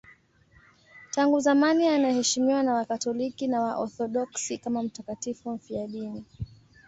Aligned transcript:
Tangu 1.11 1.39
zamani 1.39 1.87
anaheshimiwa 1.87 2.63
na 2.63 2.73
Wakatoliki 2.73 3.47
na 3.47 3.61
Waorthodoksi 3.61 4.57
kama 4.57 4.83
mtakatifu 4.83 5.49
mfiadini. 5.51 6.25